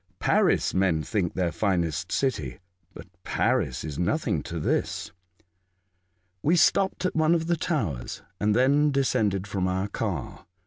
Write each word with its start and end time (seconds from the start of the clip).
Paris, 0.17 0.73
men 0.73 1.03
think 1.03 1.35
their 1.35 1.51
finest 1.51 2.11
city, 2.11 2.57
but 2.95 3.05
Paris 3.23 3.83
is 3.83 3.99
nothing 3.99 4.41
to 4.41 4.59
this." 4.59 5.11
We 6.41 6.55
stopped 6.55 7.05
at 7.05 7.15
one 7.15 7.35
of 7.35 7.45
the 7.45 7.55
towers, 7.55 8.23
and 8.39 8.55
then 8.55 8.89
descended 8.89 9.45
from 9.45 9.67
our 9.67 9.87
car. 9.87 10.47